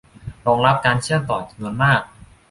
[0.47, 2.01] รองรับการเชื่อมต่อจำนวนมาก